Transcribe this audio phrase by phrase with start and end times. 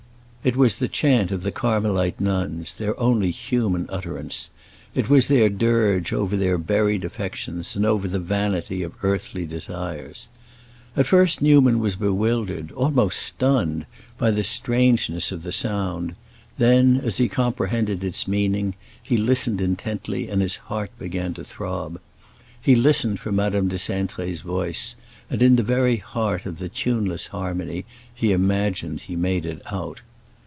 [0.43, 4.49] It was the chant of the Carmelite nuns, their only human utterance.
[4.95, 10.29] It was their dirge over their buried affections and over the vanity of earthly desires.
[10.97, 16.15] At first Newman was bewildered—almost stunned—by the strangeness of the sound;
[16.57, 18.73] then, as he comprehended its meaning,
[19.03, 22.01] he listened intently and his heart began to throb.
[22.59, 24.95] He listened for Madame de Cintré's voice,
[25.29, 30.01] and in the very heart of the tuneless harmony he imagined he made it out.